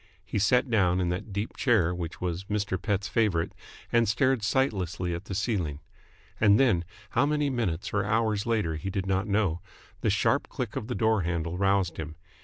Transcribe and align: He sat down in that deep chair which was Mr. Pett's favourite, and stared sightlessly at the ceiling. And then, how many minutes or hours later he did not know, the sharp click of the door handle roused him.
He 0.25 0.39
sat 0.39 0.67
down 0.67 0.99
in 0.99 1.09
that 1.09 1.31
deep 1.31 1.55
chair 1.55 1.93
which 1.93 2.19
was 2.19 2.45
Mr. 2.45 2.81
Pett's 2.81 3.07
favourite, 3.07 3.51
and 3.91 4.09
stared 4.09 4.41
sightlessly 4.41 5.13
at 5.13 5.25
the 5.25 5.35
ceiling. 5.35 5.79
And 6.39 6.59
then, 6.59 6.85
how 7.11 7.27
many 7.27 7.51
minutes 7.51 7.93
or 7.93 8.03
hours 8.03 8.47
later 8.47 8.77
he 8.77 8.89
did 8.89 9.05
not 9.05 9.27
know, 9.27 9.61
the 9.99 10.09
sharp 10.09 10.49
click 10.49 10.75
of 10.75 10.87
the 10.87 10.95
door 10.95 11.21
handle 11.21 11.55
roused 11.55 11.97
him. 11.97 12.15